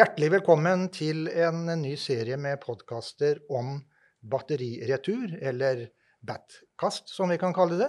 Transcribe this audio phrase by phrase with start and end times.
[0.00, 3.74] Hjertelig velkommen til en ny serie med podkaster om
[4.32, 5.82] batteriretur, eller
[6.24, 7.88] Batcast som vi kan kalle det.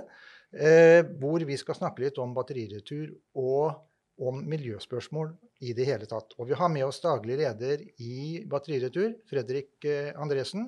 [0.52, 5.32] Eh, hvor vi skal snakke litt om batteriretur og om miljøspørsmål
[5.64, 6.36] i det hele tatt.
[6.36, 10.68] Og vi har med oss daglig leder i Batteriretur, Fredrik eh, Andresen.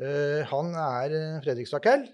[0.00, 2.08] Eh, han er Fredrikstad-Kell.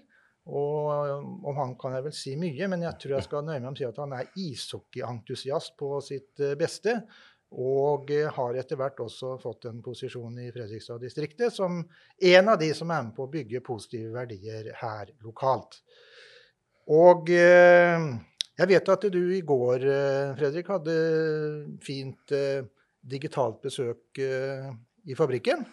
[0.51, 3.69] Og om han kan jeg vel si mye, men jeg tror jeg skal nøye meg
[3.69, 6.97] med å si at han er ishockeyentusiast på sitt beste.
[7.53, 12.89] Og har etter hvert også fått en posisjon i Fredrikstad-distriktet som en av de som
[12.89, 15.77] er med på å bygge positive verdier her lokalt.
[16.91, 18.07] Og eh,
[18.59, 20.97] jeg vet at du i går, eh, Fredrik, hadde
[21.85, 22.65] fint eh,
[23.03, 25.65] digitalt besøk i fabrikken.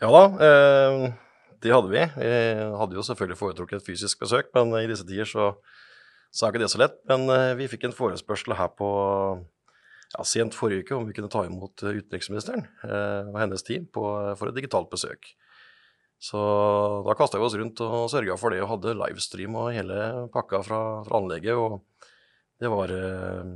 [0.00, 0.22] Ja da,
[1.60, 2.00] det hadde vi.
[2.16, 2.30] Vi
[2.80, 5.50] hadde jo selvfølgelig foretrukket et fysisk besøk, men i disse tider så,
[6.32, 6.96] så er ikke det så lett.
[7.12, 7.28] Men
[7.60, 8.88] vi fikk en forespørsel her på
[10.14, 13.88] ja, sent forrige uke om vi kunne ta imot eh, utenriksministeren eh, og hennes team
[13.92, 14.04] på,
[14.38, 15.32] for et digitalt besøk.
[16.22, 16.40] Så
[17.04, 20.62] da kasta vi oss rundt og sørga for det og hadde livestream og hele pakka
[20.64, 21.58] fra, fra anlegget.
[21.60, 21.82] Og
[22.62, 23.50] det var eh,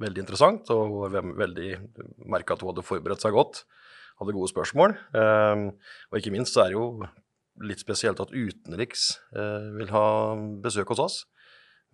[0.00, 1.68] veldig interessant og veldig
[2.32, 3.64] merka at hun hadde forberedt seg godt.
[4.20, 4.96] Hadde gode spørsmål.
[5.12, 5.66] Eh,
[6.10, 6.88] og ikke minst så er det jo
[7.62, 10.06] litt spesielt at utenriks eh, vil ha
[10.64, 11.20] besøk hos oss.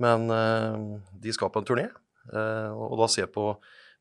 [0.00, 0.78] Men eh,
[1.20, 1.90] de skal på en turné.
[2.32, 3.52] Eh, og da se på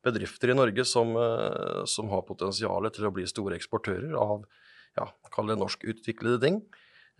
[0.04, 4.46] bedrifter i Norge som, eh, som har potensial til å bli store eksportører av
[4.98, 6.62] ja, kall det norskutviklede ting.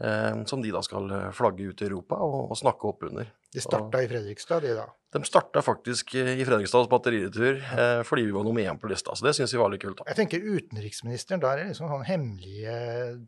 [0.01, 3.29] Eh, som de da skal flagge ut i Europa og, og snakke opp under.
[3.53, 4.87] De starta i Fredrikstad, de da?
[5.11, 9.17] De starta faktisk i Fredrikstads batteriretur eh, fordi vi var nummer én på lista.
[9.19, 9.99] Så det syns vi var litt kult.
[9.99, 10.07] da.
[10.13, 12.77] Jeg tenker utenriksministeren, der er liksom sånn hemmelige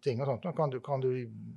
[0.04, 0.46] ting og sånt.
[0.56, 1.10] Kan du, kan du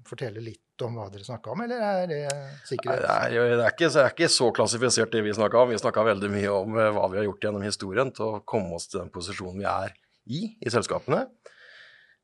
[0.09, 2.21] fortelle litt om hva dere snakka om, eller er det
[2.67, 3.05] sikkerhet?
[3.05, 5.71] Nei, det, er, det, er ikke, det er ikke så klassifisert det vi snakka om.
[5.71, 8.89] Vi snakka veldig mye om hva vi har gjort gjennom historien til å komme oss
[8.91, 11.25] til den posisjonen vi er i i selskapene.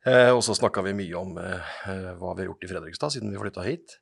[0.06, 1.73] Eh, og så snakka vi mye om eh,
[2.17, 4.00] hva vi har gjort i Fredrikstad siden vi flytta hit.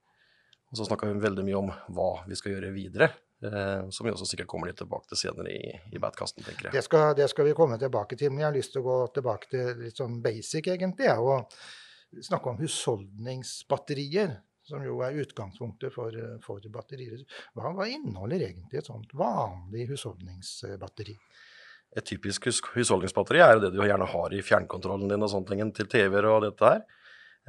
[0.72, 3.10] Og så snakka vi veldig mye om hva vi skal gjøre videre.
[3.44, 6.76] Eh, som vi også sikkert kommer litt tilbake til senere i, i Batcasten, tenker jeg.
[6.76, 8.98] Det skal, det skal, vi komme tilbake til, men jeg har lyst til å gå
[9.16, 11.12] tilbake til litt sånn basic, egentlig.
[11.20, 11.48] Og
[12.24, 14.38] snakke om husholdningsbatterier,
[14.70, 16.16] som jo er utgangspunktet for,
[16.46, 17.22] for batterier.
[17.58, 21.16] Hva, hva inneholder egentlig et sånt vanlig husholdningsbatteri?
[21.98, 25.74] Et typisk hus husholdningsbatteri er det du gjerne har i fjernkontrollen din og sånne ting
[25.74, 26.84] til TV-er og dette her.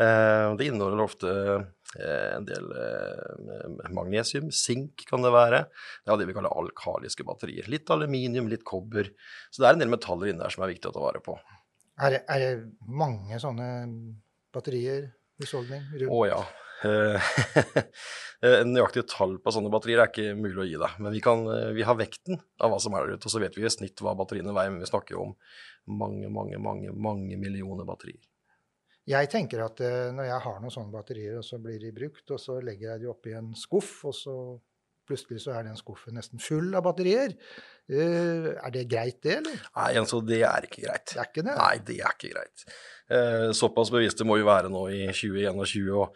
[0.01, 1.31] Eh, det inneholder ofte
[1.99, 5.67] eh, en del eh, magnesium, sink kan det være.
[6.05, 7.69] Det er det vi kaller alkaliske batterier.
[7.69, 9.13] Litt aluminium, litt kobber.
[9.51, 11.37] Så det er en del metaller inne der som er viktig å ta vare på.
[12.01, 12.53] Er det, er det
[12.89, 13.69] mange sånne
[14.55, 15.87] batterier, husholdning?
[16.11, 16.41] Å ja.
[16.85, 17.33] Eh,
[18.49, 20.97] en nøyaktig tall på sånne batterier er ikke mulig å gi deg.
[21.03, 23.43] Men vi, kan, eh, vi, har vekten av hva som er der ute, og så
[23.43, 24.73] vet vi i snitt hva batteriene veier.
[24.73, 25.37] Men vi snakker jo om
[26.01, 28.23] mange, mange, mange, mange millioner batterier.
[29.11, 32.27] Jeg tenker at eh, når jeg har noen sånne batterier, og så blir de brukt,
[32.31, 34.37] og så legger jeg de oppi en skuff, og så
[35.11, 37.37] plutselig så er den skuffen nesten full av batterier.
[37.91, 39.63] Uh, er det greit, det, eller?
[39.77, 41.11] Nei, altså, det er ikke greit.
[41.11, 41.57] Det er ikke det?
[41.59, 42.69] Nei, det er ikke greit.
[43.11, 45.91] Uh, såpass bevisste må vi være nå i 2021.
[45.99, 46.15] og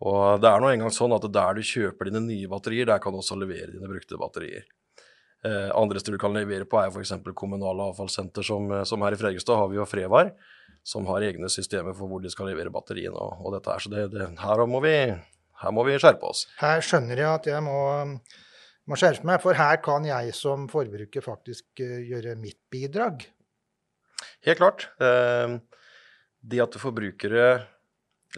[0.00, 3.12] og det er nå engang sånn at der du kjøper dine nye batterier, der kan
[3.12, 4.64] du også levere dine brukte batterier.
[5.44, 7.12] Uh, andre steder du kan levere på, er f.eks.
[7.36, 10.32] kommunale avfallssenter, som, som, her i Fredrikstad har vi jo Frevar,
[10.84, 13.84] som har egne systemer for hvor de skal levere batteriene og, og dette her.
[13.84, 14.94] Så det, det, her, må vi,
[15.60, 16.46] her, må vi, skjerpe oss.
[16.60, 17.80] Her skjønner jeg at jeg må,
[18.88, 23.26] må skjerpe meg, for her kan jeg som forbruker faktisk uh, gjøre mitt bidrag.
[24.46, 24.88] Helt klart.
[25.00, 25.58] Eh,
[26.40, 27.44] det at forbrukere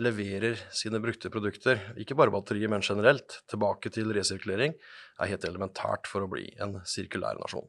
[0.03, 4.75] leverer sine brukte produkter, ikke bare batterier, men generelt, tilbake til resirkulering,
[5.21, 7.69] er helt elementært for å bli en sirkulær nasjon.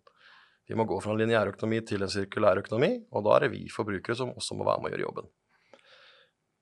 [0.70, 3.66] Vi må gå fra en lineærøkonomi til en sirkulær økonomi, og da er det vi
[3.72, 5.32] forbrukere som også må være med å gjøre jobben.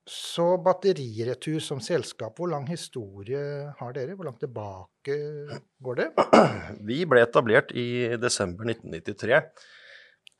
[0.10, 3.42] Så Batteriretur som selskap, hvor lang historie
[3.78, 4.16] har dere?
[4.18, 5.18] Hvor langt tilbake
[5.84, 6.08] går det?
[6.90, 9.38] Vi ble etablert i desember 1993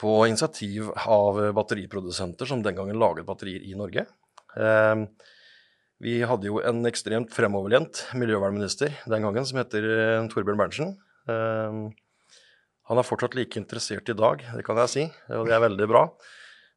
[0.02, 4.08] på initiativ av batteriprodusenter som den gangen laget batterier i Norge.
[4.58, 5.06] Ehm,
[6.02, 10.96] vi hadde jo en ekstremt fremoverlent miljøvernminister den gangen som heter eh, Torbjørn Berntsen.
[11.30, 11.84] Ehm,
[12.90, 15.04] han er fortsatt like interessert i dag, det kan jeg si,
[15.38, 16.08] og det er veldig bra.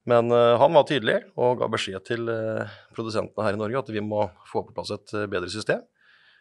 [0.05, 3.93] Men uh, han var tydelig og ga beskjed til uh, produsentene her i Norge at
[3.93, 5.81] vi må få på plass et uh, bedre system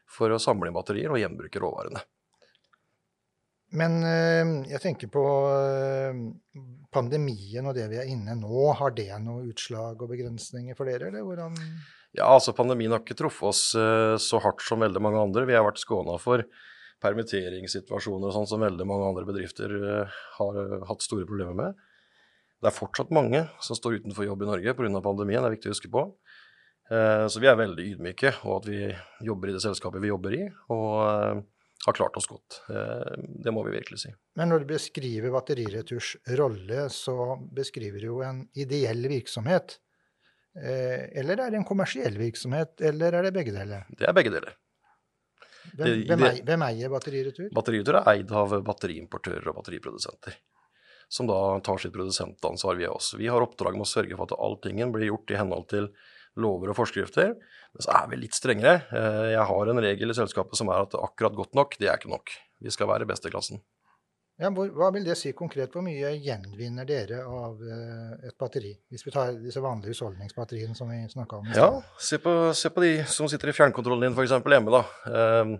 [0.09, 2.03] for å samle inn batterier og gjenbruke råvarene.
[3.73, 4.03] Men
[4.69, 5.21] jeg tenker på
[6.93, 11.07] pandemien og det vi er inne nå, har det noe utslag og begrensninger for dere,
[11.09, 11.55] eller hvordan
[12.13, 13.63] Ja, altså pandemien har ikke truffet oss
[14.21, 15.47] så hardt som veldig mange andre.
[15.49, 16.45] Vi har vært skåna for
[17.01, 19.73] permitteringssituasjoner og sånn som veldig mange andre bedrifter
[20.37, 20.61] har
[20.91, 21.81] hatt store problemer med.
[22.63, 25.01] Det er fortsatt mange som står utenfor jobb i Norge pga.
[25.03, 26.05] pandemien, det er viktig å huske på.
[26.91, 28.79] Eh, så vi er veldig ydmyke, og at vi
[29.27, 31.41] jobber i det selskapet vi jobber i, og eh,
[31.83, 32.61] har klart oss godt.
[32.71, 34.13] Eh, det må vi virkelig si.
[34.39, 39.79] Men når du beskriver Batterireturs rolle, så beskriver du jo en ideell virksomhet.
[40.53, 43.87] Eller er det en kommersiell virksomhet, eller er det begge deler?
[43.89, 44.53] Det er begge deler.
[45.73, 47.47] Hvem, hvem, eier, hvem eier Batteriretur?
[47.57, 50.35] Batteriretur er eid av batteriimportører og batteriprodusenter.
[51.11, 53.13] Som da tar sitt produsentansvar via oss.
[53.19, 55.91] Vi har oppdrag med å sørge for at alltingen blir gjort i henhold til
[56.39, 57.35] lover og forskrifter.
[57.73, 58.81] Men så er vi litt strengere.
[58.93, 62.01] Eh, jeg har en regel i selskapet som er at akkurat godt nok, det er
[62.01, 62.33] ikke nok.
[62.63, 63.61] Vi skal være best i klassen.
[64.41, 65.69] Ja, hva vil det si konkret?
[65.75, 68.71] Hvor mye gjenvinner dere av eh, et batteri?
[68.89, 71.51] Hvis vi tar disse vanlige husholdningsbatteriene som vi snakka om.
[71.53, 71.67] Ja,
[72.01, 74.33] se på, se på, de som sitter i fjernkontrollen din f.eks.
[74.33, 74.73] hjemme.
[74.73, 74.81] da.
[75.43, 75.53] Um,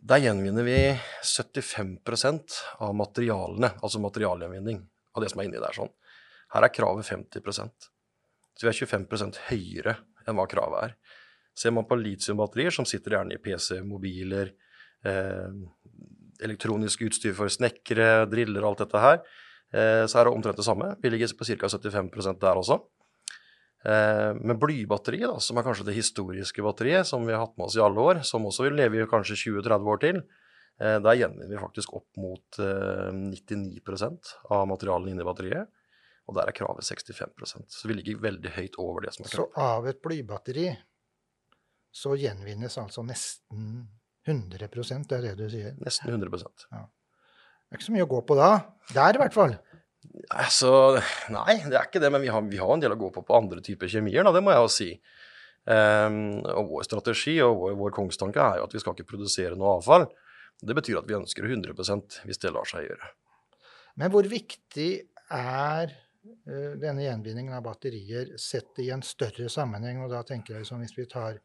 [0.00, 0.76] der gjenvinner vi
[1.24, 4.80] 75% av materialene, altså materialgjenvinning,
[5.16, 5.76] av det som er inni der.
[5.76, 5.90] sånn.
[6.54, 7.90] Her er kravet 50%
[8.58, 9.94] Så vi er 25% høyere
[10.26, 10.96] enn hva kravet er.
[11.56, 14.52] Ser man på litiumbatterier, som sitter gjerne i PC, mobiler,
[15.04, 15.48] eh,
[16.44, 19.22] elektronisk utstyr for snekkere, driller og alt dette her,
[19.72, 20.96] eh, så er det omtrent det samme.
[21.00, 21.68] Vi ligger på ca.
[21.68, 22.80] 75% der også.
[23.84, 27.70] Eh, men blybatteriet, da, som er kanskje det historiske batteriet som vi har hatt med
[27.70, 30.20] oss i alle år, som også vil leve i kanskje 20-30 år til,
[30.80, 35.72] eh, der gjenvinner vi faktisk opp mot 99 av materialene inne i batteriet.
[36.28, 39.56] Og der er kravet 65% Så vi ligger veldig høyt over det som er kravet.
[39.56, 40.68] Så av et blybatteri
[41.90, 43.88] så gjenvinnes altså nesten
[44.28, 45.74] 100% det er det du sier?
[45.82, 46.84] Nesten 100% ja.
[46.84, 48.50] Det er ikke så mye å gå på da.
[48.94, 49.52] Der, i hvert fall.
[50.30, 51.00] Altså,
[51.32, 52.10] nei, det er ikke det.
[52.12, 54.32] Men vi har, vi har en del å gå på på andre typer kjemier, da,
[54.34, 54.90] det må jeg jo si.
[55.70, 59.58] Um, og vår strategi og vår, vår kongstanke er jo at vi skal ikke produsere
[59.60, 60.08] noe avfall.
[60.60, 63.10] Det betyr at vi ønsker 100% hvis det lar seg gjøre.
[64.00, 64.90] Men hvor viktig
[65.36, 70.00] er uh, denne gjenvinningen av batterier sett i en større sammenheng?
[70.06, 71.42] Og da tenker jeg som hvis vi tar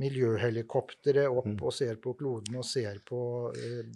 [0.00, 1.60] miljøhelikoptre opp mm.
[1.64, 3.20] og ser på kloden og ser på
[3.56, 3.86] eh,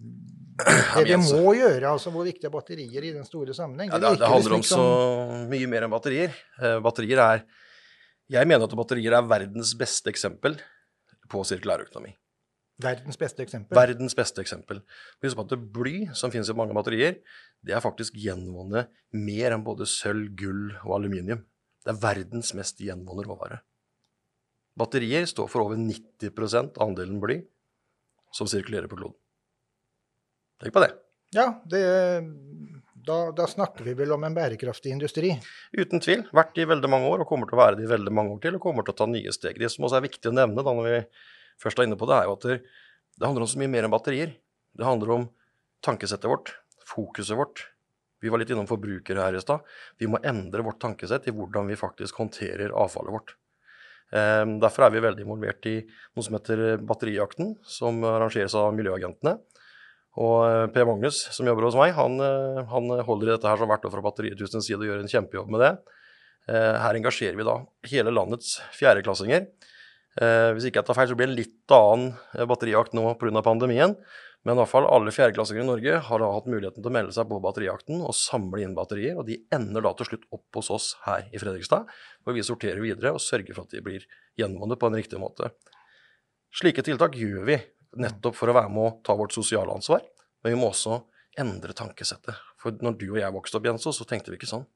[0.66, 1.92] det vi altså må gjøre.
[1.92, 3.90] altså Hvor viktig er batterier i den store sammenheng?
[3.90, 4.86] Det, ja, det, det handler om så
[5.50, 6.34] mye mer enn batterier.
[6.60, 7.44] Eh, batterier er
[8.30, 10.58] Jeg mener at batterier er verdens beste eksempel
[11.30, 12.12] på sirkulærøkonomi.
[12.80, 13.76] Verdens beste eksempel?
[13.76, 14.80] Verdens beste eksempel.
[15.24, 17.18] Husk på at det bly, som finnes i mange batterier,
[17.66, 21.42] det er faktisk gjenvunnet mer enn både sølv, gull og aluminium.
[21.84, 23.60] Det er verdens mest gjenvunne råvare.
[24.80, 26.30] Batterier står for over 90
[26.70, 27.40] av andelen bly
[28.32, 29.18] som sirkulerer på kloden.
[30.60, 30.90] Tenk på det.
[31.32, 31.80] Ja, det,
[33.06, 35.32] da, da, snakker vi vel om en bærekraftig industri?
[35.72, 36.26] Uten tvil.
[36.36, 38.42] Vært i veldig mange år og kommer til å være det i veldig mange år
[38.44, 38.58] til.
[38.58, 39.60] Og kommer til å ta nye steg.
[39.60, 41.00] Det som også er viktig å nevne da når vi
[41.62, 42.58] først er inne på det, er jo at det,
[43.16, 44.34] det handler om så mye mer enn batterier.
[44.76, 45.28] Det handler om
[45.86, 46.54] tankesettet vårt,
[46.86, 47.64] fokuset vårt.
[48.20, 49.64] Vi var litt innom forbrukere her i stad.
[49.96, 53.36] Vi må endre vårt tankesett i hvordan vi faktisk håndterer avfallet vårt.
[54.12, 59.38] Ehm, derfor er vi veldig involvert i noe som heter Batterijakten, som arrangeres av Miljøagentene.
[60.18, 63.60] Og eh, Per Magnus, som jobber hos meg, han, eh, han holder i dette her
[63.60, 65.72] som hvert år fra Batteriet side og gjør en kjempejobb med det.
[66.50, 67.60] Eh, her engasjerer vi da
[67.92, 69.46] hele landets fjerdeklassinger.
[70.20, 73.40] Hvis ikke jeg tar feil, så blir det en litt annen batterijakt nå pga.
[73.46, 73.94] pandemien.
[74.42, 77.14] Men i hvert fall alle fjerdeklassinger i Norge har da hatt muligheten til å melde
[77.14, 79.14] seg på batterijakten og samle inn batterier.
[79.20, 81.86] Og de ender da til slutt opp hos oss her i Fredrikstad,
[82.26, 84.06] hvor vi sorterer videre og sørger for at de blir
[84.40, 85.52] gjenvunnet på en riktig måte.
[86.58, 87.60] Slike tiltak gjør vi
[87.98, 90.04] nettopp for å være med å ta vårt sosiale ansvar,
[90.42, 91.00] men vi må også
[91.40, 92.36] endre tankesettet.
[92.60, 94.66] For når du og jeg vokste opp, Jenso, så tenkte vi ikke sånn.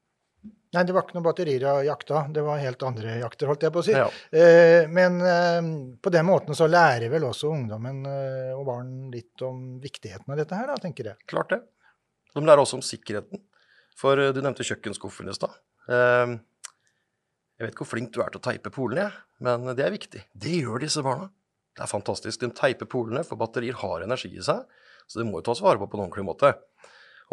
[0.74, 2.24] Nei, det var ikke noen batterier av jakta.
[2.34, 3.92] Det var helt andre jakter, holdt jeg på å si.
[3.94, 4.08] Ja.
[4.34, 5.60] Eh, men eh,
[6.02, 10.40] på den måten så lærer vel også ungdommen eh, og barn litt om viktigheten av
[10.40, 11.20] dette her, da, tenker jeg.
[11.30, 11.60] Klart det.
[12.34, 13.44] De lærer også om sikkerheten.
[13.94, 15.52] For du nevnte kjøkkenskuffen i stad.
[15.86, 19.06] jeg vet ikke hvor flink du er til å teipe polene,
[19.46, 20.24] men det er viktig.
[20.34, 21.28] Det gjør disse barna.
[21.74, 22.40] Det er fantastisk.
[22.40, 24.62] De teiper polene, for batterier har energi i seg.
[25.10, 26.52] Så det må jo tas vare på på en ordentlig måte.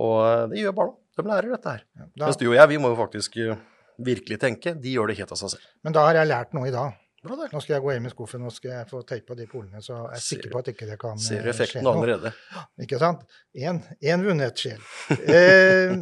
[0.01, 0.97] Og det gjør barna.
[1.17, 1.85] De lærer dette her.
[1.99, 3.53] Ja, da, Mens du og jeg, vi må jo faktisk uh,
[4.01, 4.73] virkelig tenke.
[4.79, 5.69] De gjør det helt av seg selv.
[5.85, 6.97] Men da har jeg lært noe i dag.
[7.21, 9.77] Bra, Nå skal jeg gå hjem i skuffen og skal jeg få teipa de polene,
[9.85, 11.41] så jeg er sikker på at ikke det kan skje noe.
[11.43, 12.31] Ser effekten allerede?
[12.81, 13.27] Ikke sant?
[13.53, 14.81] Én vunnet sjel.
[15.35, 15.93] eh,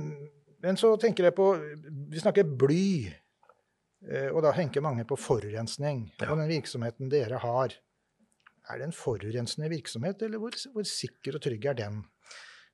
[0.64, 1.50] men så tenker jeg på
[2.14, 2.86] Vi snakker bly.
[4.08, 6.06] Eh, og da tenker mange på forurensning.
[6.22, 6.30] Ja.
[6.32, 7.76] Og den virksomheten dere har.
[8.70, 12.04] Er det en forurensende virksomhet, eller hvor, hvor sikker og trygg er den?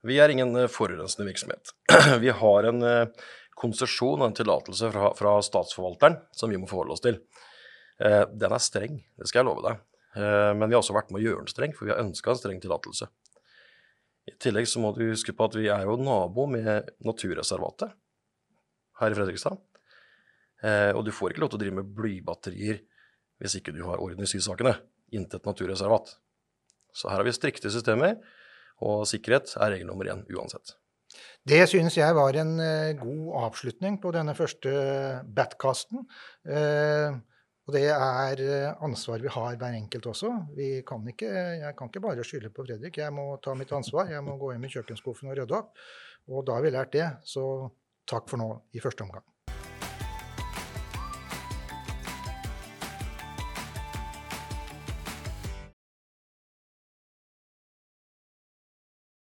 [0.06, 1.72] Vi er ingen eh, forurensende virksomhet.
[2.24, 3.26] Vi har en eh,
[3.56, 7.22] konsesjon og en tillatelse fra, fra, statsforvalteren som vi må forholde oss til.
[8.04, 9.84] Eh, den er streng, det skal jeg love deg.
[10.16, 12.38] Men vi har også vært med å gjøre den streng, for vi har ønska en
[12.40, 13.10] streng tillatelse.
[14.32, 17.92] I tillegg så må du huske på at vi er jo nabo med naturreservatet.
[19.02, 19.60] her i Fredrikstad.
[20.96, 22.80] Og du får ikke lov til å drive med blybatterier
[23.44, 24.78] hvis ikke du har orden i sysakene.
[25.14, 26.16] Intet naturreservat.
[26.96, 28.18] Så her har vi strikte systemer,
[28.86, 30.76] og sikkerhet er regel nummer én uansett.
[31.48, 34.72] Det synes jeg var en uh, god avslutning på denne første
[35.38, 36.08] Batcasten.
[36.48, 37.22] Uh,
[37.66, 38.42] og det er
[38.86, 40.30] ansvar vi har hver enkelt også.
[40.86, 41.32] Kan ikke,
[41.64, 43.00] jeg kan ikke bare skylde på Fredrik.
[43.02, 44.12] Jeg må ta mitt ansvar.
[44.14, 45.74] Jeg må gå hjem i kjøkkenskuffen og rydde opp.
[46.30, 47.08] Og da har vi lært det.
[47.26, 47.42] Så
[48.06, 49.26] takk for nå i første omgang.